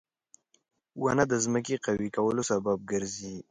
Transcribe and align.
•ونه 1.01 1.23
د 1.31 1.33
ځمکې 1.45 1.75
قوي 1.85 2.09
کولو 2.15 2.41
سبب 2.51 2.77
ګرځي. 2.91 3.35